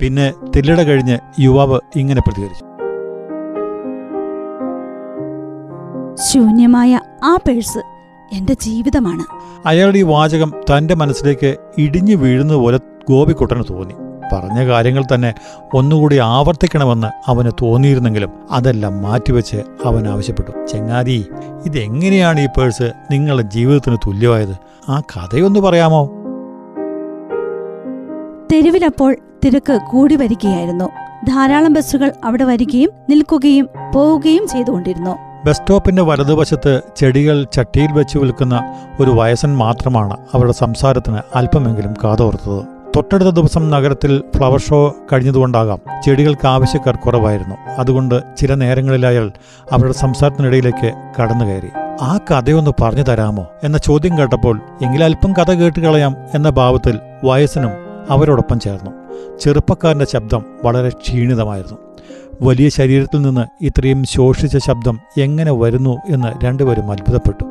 പിന്നെ 0.01 0.33
തില്ലട 0.55 0.81
കഴിഞ്ഞ് 0.81 1.17
യുവാവ് 1.39 1.79
ഇങ്ങനെ 1.95 2.21
പ്രതികരിച്ചു. 2.21 2.65
ശൂന്യമായ 6.31 6.99
ആ 7.23 7.37
പേഴ്സ് 7.47 7.77
എന്റെ 8.33 8.53
ജീവിതമാണ്. 8.53 9.23
അയാളുടെ 9.67 9.97
ഈ 9.97 10.01
വാചകം 10.01 10.53
തന്റെ 10.71 10.95
മനസ്സിലേക്ക് 10.95 11.55
ഇടിഞ്ഞു 11.77 12.15
വീഴുന്നത് 12.15 12.57
പോലെ 12.57 12.79
ഗോപിക്കുട്ടന് 13.09 13.63
തോന്നി. 13.69 13.93
പറഞ്ഞ 14.33 14.67
കാര്യങ്ങൾ 14.67 15.03
തന്നെ 15.15 15.33
ഒന്നുകൂടി 15.73 16.17
ആവർത്തിക്കണമെന്ന് 16.17 17.07
അവന് 17.27 17.51
തോന്നിയിരുന്നെങ്കിലും 17.61 18.29
അതെല്ലാം 18.51 19.01
മാറ്റിവെച്ച് 19.01 19.57
അവൻ 19.85 20.07
ആവശ്യപ്പെട്ടു. 20.07 20.65
ചെങ്ങാതി 20.65 21.27
ഇതെങ്ങനെയാണ് 21.65 22.39
ഈ 22.39 22.45
പേഴ്സ് 22.45 22.91
നിങ്ങളുടെ 23.11 23.41
ജീവിതത്തിന് 23.41 23.97
തുല്യമായത്? 24.07 24.55
ആ 24.89 24.99
കഥയൊന്ന് 24.99 25.59
പറയാമോ? 25.59 26.05
തെരുവിലപ്പോൾ 28.53 29.15
തിരക്ക് 29.45 29.79
കൂടി 29.91 30.15
വരികയായിരുന്നു. 30.15 30.85
ധാരാളം 31.25 31.73
ബസ്സുകൾ 31.73 32.11
അവിടെ 32.25 32.43
വരികയും 32.43 32.91
നിൽക്കുകയും 33.09 33.69
പോവുകയും 33.95 34.47
ചെയ്തുകൊണ്ടിരുന്നു. 34.47 35.17
ബസ് 35.45 35.57
സ്റ്റോപ്പിന്റെ 35.57 36.01
വലതുവശത്ത് 36.01 36.81
ചെടികൾ 36.97 37.43
ചട്ടിയിൽ 37.43 37.91
വെച്ച് 37.91 38.17
വിൽക്കുന്ന 38.17 38.75
ഒരു 38.99 39.11
വയസ്സൻ 39.11 39.57
മാത്രമാണ് 39.57 40.17
അവരുടെ 40.33 40.51
സംസാരത്തിന് 40.51 41.17
അല്പമെങ്കിലും 41.35 41.93
കാതോർത്തത്. 42.03 42.63
തൊട്ടടുത്ത 42.95 43.29
ദിവസം 43.29 43.69
നഗരത്തിൽ 43.69 44.23
ഫ്ലവർ 44.35 44.59
ഷോ 44.59 44.95
കഴിഞ്ഞതുകൊണ്ടാകാം 45.13 45.79
ചെടികൾക്ക് 46.05 46.47
ആവശ്യക്കാർ 46.47 46.95
കുറവായിരുന്നു. 46.95 47.55
അതുകൊണ്ട് 47.77 48.23
ചില 48.37 48.53
നേരങ്ങളിലായാൽ 48.53 49.31
അവരുടെ 49.71 49.93
സംസാരത്തിനിടയിലേക്ക് 49.93 50.93
കടന്നു 51.21 51.45
കയറി 51.45 51.67
ആ 52.01 52.17
കഥയൊന്ന് 52.17 52.71
പറഞ്ഞു 52.81 53.01
തരാമോ? 53.01 53.47
എന്ന 53.63 53.77
ചോദ്യം 53.77 54.17
കേട്ടപ്പോൾ 54.17 54.61
എങ്കിലൽപ്പം 54.81 55.33
കഥ 55.33 55.51
കേട്ട് 55.51 55.79
കളയാം 55.79 56.15
എന്ന 56.35 56.49
ഭാവത്തിൽ 56.49 56.99
വയസ്സനും 57.23 57.88
അവരോടൊപ്പം 58.09 58.59
ചേർന്നു. 58.59 58.91
ചെറുപ്പക്കാരന്റെ 59.39 60.05
ശബ്ദം 60.05 60.45
വളരെ 60.63 60.89
ക്ഷീണിതമായിരുന്നു. 60.89 61.77
വലിയ 62.41 62.69
ശരീരത്തിൽ 62.69 63.21
നിന്ന് 63.21 63.63
ഇത്രയും 63.63 64.03
ശോഷിച്ച 64.03 64.57
ശബ്ദം 64.57 64.99
എങ്ങനെ 65.17 65.51
വരുന്നു 65.51 65.97
എന്ന് 66.09 66.45
രണ്ടുപേരും 66.45 66.91
അത്ഭുതപ്പെട്ടു. 66.91 67.43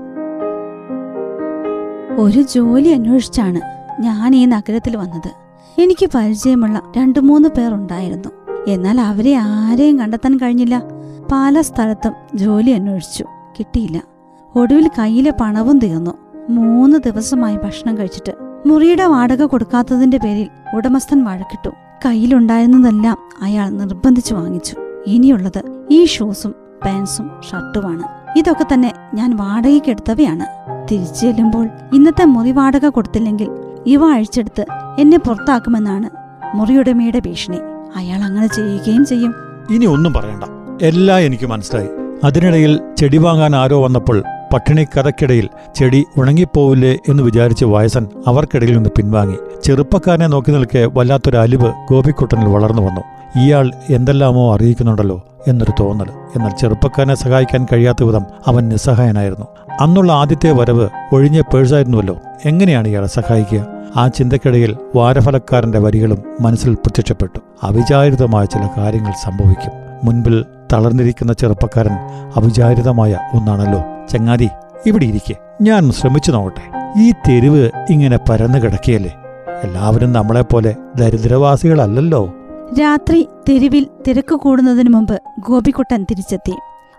ഒരു 2.21 2.43
ജോലി 2.43 2.89
അന്വേഷിച്ചാണ് 2.89 3.61
ഞാൻ 4.03 4.35
ഈ 4.35 4.47
നഗരത്തിൽ 4.47 4.97
വന്നത്. 4.97 5.31
എനിക്ക് 5.81 6.09
പരിചയമുള്ള 6.15 6.83
രണ്ടു 6.97 7.19
മൂന്ന് 7.19 7.49
പേർ 7.49 7.75
ഉണ്ടായിരുന്നു. 7.75 8.29
എന്നാൽ 8.69 9.01
അവരെ 9.01 9.35
ആരെയും 9.35 9.99
കണ്ടെത്താൻ 9.99 10.37
കഴിഞ്ഞില്ല. 10.37 10.83
പല 11.33 11.61
സ്ഥലത്തും 11.61 12.13
ജോലി 12.35 12.71
അന്വേഷിച്ചു. 12.71 13.25
കിട്ടിയില്ല. 13.59 14.03
ഒടുവിൽ 14.57 14.91
കയ്യിലെ 14.99 15.33
പണവും 15.41 15.79
തീർന്നു. 15.79 16.11
മൂന്ന് 16.51 16.99
ദിവസമായി 16.99 17.57
ഭക്ഷണം 17.57 17.99
കഴിച്ചിട്ട് 17.99 18.48
മുറിയുടെ 18.67 19.05
വാടക 19.05 19.43
കൊടുക്കാത്തതിന്റെ 19.43 20.19
പേരിൽ 20.19 20.77
ഉടമസ്ഥൻ 20.77 21.25
വഴക്കിട്ടു. 21.25 21.71
കയ്യിലുണ്ടായിരുന്നതെല്ലാം 22.07 23.19
അയാൾ 23.43 23.71
നിർബന്ധിച്ചു 23.71 24.35
വാങ്ങിച്ചു. 24.35 24.75
ഇനിയുള്ളത് 25.07 25.87
ഈ 25.91 26.05
ഷൂസും 26.05 26.55
പാൻസും 26.85 27.31
ഷർട്ടുമാണ്. 27.51 28.03
ഇതൊക്കെ 28.39 28.67
തന്നെ 28.75 28.93
ഞാൻ 29.15 29.37
വാടകയ്ക്കെടുത്തവയാണ് 29.37 30.47
തിരിച്ചു 30.93 31.21
ചെല്ലുമ്പോൾ 31.21 31.69
ഇന്നത്തെ 31.95 32.25
മുറി 32.25 32.53
വാടക 32.53 32.87
കൊടുത്തില്ലെങ്കിൽ 32.87 33.49
ഇവ 33.87 34.05
അഴിച്ചെടുത്ത് 34.05 34.67
എന്നെ 34.99 35.19
പുറത്താക്കുമെന്നാണ് 35.19 36.11
മുറിയുടമയുടെ 36.57 37.19
ഭീഷണി. 37.19 37.59
അയാൾ 37.97 38.23
അങ്ങനെ 38.25 38.47
ചെയ്യുകയും 38.47 39.07
ചെയ്യും. 39.07 39.35
ഇനി 39.71 39.87
ഒന്നും 39.87 40.13
പറയണ്ട. 40.13 40.45
എല്ലാം 40.83 41.21
എനിക്ക് 41.21 41.47
മനസ്സിലായി. 41.47 41.89
അതിനിടയിൽ 42.25 42.81
ചെടി 42.99 43.19
വാങ്ങാൻ 43.19 43.57
ആരോ 43.57 43.85
വന്നപ്പോൾ 43.85 44.23
പട്ടിണി 44.53 44.85
കഥക്കിടയിൽ 44.85 45.49
ചെടി 45.75 46.05
ഉണങ്ങിപ്പോവില്ലേ 46.17 46.99
എന്ന് 47.09 47.23
വിചാരിച്ച 47.23 47.65
വയസ്സൻ 47.65 48.07
അവർക്കിടയിൽ 48.27 48.75
നിന്ന് 48.75 48.91
പിൻവാങ്ങി. 48.97 49.37
ചെറുപ്പക്കാരനെ 49.65 50.27
നോക്കി 50.27 50.51
നിൽക്കെ 50.51 50.91
വല്ലാത്തൊരു 50.95 51.37
അലിവ് 51.37 51.73
ഗോപിക്കുട്ടനിൽ 51.91 52.47
വളർന്നു 52.47 52.83
വന്നു. 52.83 53.01
ഇയാൾ 53.39 53.73
എന്തെല്ലാമോ 53.91 54.55
അറിയിക്കുന്നുണ്ടല്ലോ 54.55 55.25
എന്നൊരു 55.49 55.73
തോന്നൽ. 55.81 56.07
എന്നാൽ 56.37 56.51
ചെറുപ്പക്കാരനെ 56.51 57.15
സഹായിക്കാൻ 57.15 57.67
കഴിയാത്ത 57.73 58.03
വിധം 58.03 58.25
അവൻ 58.47 58.69
നിസ്സഹായനായിരുന്നു. 58.69 59.47
അന്നുള്ള 59.81 60.13
ആദ്യത്തെ 60.13 60.53
വരവ് 60.53 60.89
ഒഴിഞ്ഞ 61.13 61.41
പേഴ്സായിരുന്നുവല്ലോ. 61.41 62.17
എങ്ങനെയാണ് 62.45 62.89
ഇയാളെ 62.89 63.07
സഹായിക്കുക? 63.07 63.67
ആ 63.97 64.09
ചിന്തക്കിടയിൽ 64.09 64.77
വാരഫലക്കാരന്റെ 64.97 65.79
വരികളും 65.79 66.23
മനസ്സിൽ 66.41 66.75
പ്രത്യക്ഷപ്പെട്ടു. 66.75 67.39
അവിചാരിതമായ 67.63 68.45
ചില 68.45 68.69
കാര്യങ്ങൾ 68.79 69.13
സംഭവിക്കും. 69.25 69.73
മുൻപിൽ 70.05 70.45
തളർന്നിരിക്കുന്ന 70.73 71.33
ചെറുപ്പക്കാരൻ 71.33 71.93
അവിചാരിതമായ 72.37 73.19
ഒന്നാണല്ലോ 73.35 73.85
ചങ്ങാതി 74.09 74.49
ഇവിടെ 74.87 75.05
ഇരിക്കെ. 75.05 75.35
ഞാൻ 75.63 75.91
ശ്രമിച്ചു 75.91 76.33
നോക്കട്ടെ. 76.33 76.79
ഈ 77.01 77.13
തെരുവ് 77.13 77.71
ഇങ്ങനെ 77.91 78.19
പരന്നു 78.29 78.59
കിടക്കുകയല്ലേ 78.59 79.15
എല്ലാവരും 79.65 80.13
നമ്മളെപ്പോലെ 80.13 80.77
ദരിദ്രവാസികളല്ലല്ലോ. 80.97 82.35
രാത്രി 82.81 83.29
തെരുവിൽ 83.49 83.87
തിരക്ക് 84.09 84.35
കൂടുന്നതിനു 84.35 84.91
മുമ്പ് 84.91 85.23
ഗോപിക്കുട്ടൻ 85.39 86.03
തിരിച്ചെത്തി. 86.03 86.53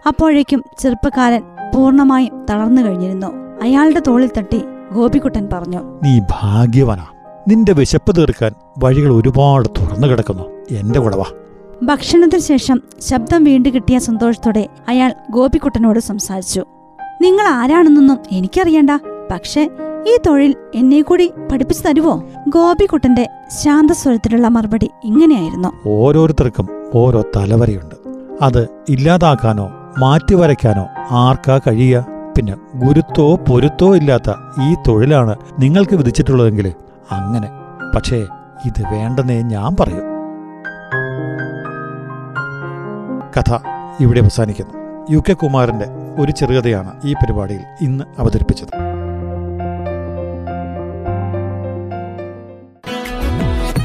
അപ്പോഴേക്കും 0.07 0.63
ചെറുപ്പക്കാരൻ 0.79 1.41
പൂർണമായും 1.75 2.45
തളർന്നു 2.49 2.81
കഴിഞ്ഞിരുന്നു. 2.81 3.27
അയാളുടെ 3.61 4.01
തോളിൽ 4.07 4.29
തട്ടി 4.37 4.61
ഗോപിക്കുട്ടൻ 4.91 5.49
പറഞ്ഞു 5.53 5.99
നീ 6.03 6.19
ഭാഗ്യവനാ. 6.19 7.05
നിന്റെ 7.47 7.73
വിശപ്പ് 7.73 8.15
തീർക്കാൻ 8.15 8.51
വഴികൾ 8.77 9.13
ഒരുപാട് 9.13 9.69
തുറന്നു 9.69 10.07
കിടക്കുന്നു. 10.07 10.43
എന്റെ 10.71 10.99
കൂടെ 10.99 11.17
വാ. 11.17 11.25
ഭക്ഷണത്തിന് 11.83 12.41
ശേഷം 12.41 12.83
ശബ്ദം 13.01 13.43
വീണ്ടു 13.43 13.69
കിട്ടിയ 13.69 13.99
സന്തോഷത്തോടെ 13.99 14.67
അയാൾ 14.87 15.13
ഗോപിക്കുട്ടനോട് 15.31 15.99
സംസാരിച്ചു. 15.99 16.65
നിങ്ങൾ 17.21 17.47
ആരാണെന്നൊന്നും 17.47 18.17
എനിക്കറിയണ്ട. 18.31 18.89
പക്ഷെ 19.31 19.69
ഈ 20.07 20.17
തൊഴിൽ 20.27 20.55
എന്നെ 20.75 21.01
കൂടി 21.01 21.31
പഠിപ്പിച്ചു 21.51 21.87
തരുവോ? 21.87 22.23
ഗോപികുട്ടന്റെ 22.47 23.29
ശാന്തസ്വരത്തിലുള്ള 23.63 24.47
മറുപടി 24.47 24.91
ഇങ്ങനെയായിരുന്നു. 25.03 25.69
ഓരോരുത്തർക്കും 25.87 26.67
ഓരോ 26.95 27.23
തലവരയുണ്ട്. 27.35 27.95
അത് 28.41 28.67
ഇല്ലാതാക്കാനോ 28.89 29.69
മാറ്റിവരയ്ക്കാനോ 29.99 30.87
ആർക്കാ 31.11 31.57
കഴിയുക? 31.57 32.05
പിന്നെ 32.37 32.55
ഗുരുത്തോ 32.75 33.35
പൊരുത്തോ 33.35 33.95
ഇല്ലാത്ത 33.95 34.29
ഈ 34.63 34.75
തൊഴിലാണ് 34.87 35.35
നിങ്ങൾക്ക് 35.59 35.95
വിധിച്ചിട്ടുള്ളതെങ്കിൽ 35.95 36.73
അങ്ങനെ. 37.11 37.49
പക്ഷേ 37.95 38.17
ഇത് 38.65 38.83
വേണ്ടെന്നേ 38.91 39.41
ഞാൻ 39.41 39.75
പറയൂ. 39.79 40.01
കഥ 43.37 43.57
ഇവിടെ 43.99 44.19
അവസാനിക്കുന്നു. 44.19 44.73
യു 45.11 45.23
കെ 45.29 45.33
കുമാരന്റെ 45.33 45.85
ഒരു 46.19 46.31
ചെറുകഥയാണ് 46.31 46.91
ഈ 47.05 47.13
പരിപാടിയിൽ 47.13 47.59
ഇന്ന് 47.81 48.03
അവതരിപ്പിച്ചത്. 48.17 48.67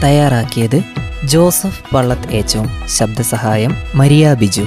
തയ്യാറാക്കിയത് 0.02 0.82
ജോസഫ് 1.24 1.94
പള്ളത്ത് 1.94 2.30
ഏച്ചോം 2.30 2.68
ശബ്ദസഹായം 2.86 3.74
മരിയ 3.94 4.34
ബിജു. 4.34 4.62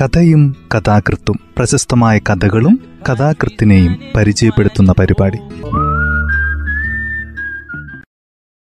കഥയും 0.00 0.56
കഥാകൃത്തും 0.74 1.40
പ്രശസ്തമായ 1.56 2.18
കഥകളും 2.18 2.80
കഥാകൃത്തിനെയും 3.10 3.98
പരിചയപ്പെടുത്തുന്ന 4.16 4.94
പരിപാടി. 4.98 5.38